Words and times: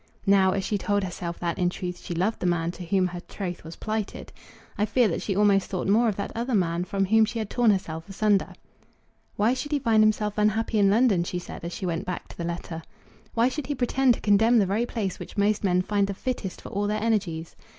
Now, 0.25 0.53
as 0.53 0.63
she 0.63 0.79
told 0.79 1.03
herself 1.03 1.37
that 1.41 1.59
in 1.59 1.69
truth 1.69 1.99
she 2.01 2.15
loved 2.15 2.39
the 2.39 2.47
man 2.47 2.71
to 2.71 2.83
whom 2.83 3.05
her 3.09 3.19
troth 3.19 3.63
was 3.63 3.75
plighted, 3.75 4.33
I 4.75 4.83
fear 4.87 5.07
that 5.09 5.21
she 5.21 5.35
almost 5.35 5.69
thought 5.69 5.87
more 5.87 6.07
of 6.09 6.15
that 6.15 6.31
other 6.33 6.55
man 6.55 6.85
from 6.85 7.05
whom 7.05 7.23
she 7.23 7.37
had 7.37 7.51
torn 7.51 7.69
herself 7.69 8.09
asunder. 8.09 8.53
"Why 9.35 9.53
should 9.53 9.71
he 9.71 9.77
find 9.77 10.01
himself 10.01 10.39
unhappy 10.39 10.79
in 10.79 10.89
London?" 10.89 11.23
she 11.23 11.37
said, 11.37 11.63
as 11.63 11.71
she 11.73 11.85
went 11.85 12.05
back 12.05 12.29
to 12.29 12.37
the 12.39 12.43
letter. 12.43 12.81
"Why 13.35 13.47
should 13.47 13.67
he 13.67 13.75
pretend 13.75 14.15
to 14.15 14.21
condemn 14.21 14.57
the 14.57 14.65
very 14.65 14.87
place 14.87 15.19
which 15.19 15.37
most 15.37 15.63
men 15.63 15.83
find 15.83 16.07
the 16.07 16.15
fittest 16.15 16.61
for 16.61 16.69
all 16.69 16.87
their 16.87 16.99
energies? 16.99 17.55